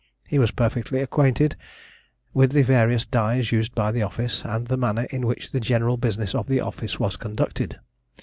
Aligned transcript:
He 0.27 0.39
was 0.39 0.49
perfectly 0.49 0.99
acquainted 0.99 1.55
with 2.33 2.53
the 2.53 2.63
various 2.63 3.05
dies 3.05 3.51
used 3.51 3.75
by 3.75 3.91
the 3.91 4.01
office, 4.01 4.43
and 4.43 4.65
the 4.65 4.75
manner 4.75 5.03
in 5.11 5.27
which 5.27 5.51
the 5.51 5.59
general 5.59 5.95
business 5.95 6.33
of 6.33 6.47
the 6.47 6.59
office 6.59 6.99
was 6.99 7.17
conducted. 7.17 7.79